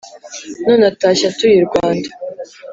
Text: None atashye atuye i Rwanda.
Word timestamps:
None 0.65 0.83
atashye 0.91 1.23
atuye 1.31 1.55
i 1.59 1.65
Rwanda. 1.67 2.09